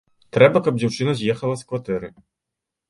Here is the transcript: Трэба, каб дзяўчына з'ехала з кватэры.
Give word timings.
Трэба, 0.37 0.61
каб 0.67 0.79
дзяўчына 0.81 1.11
з'ехала 1.21 1.55
з 1.61 1.69
кватэры. 1.71 2.15